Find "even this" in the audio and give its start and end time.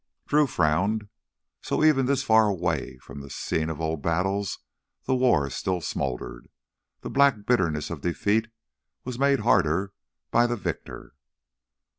1.83-2.23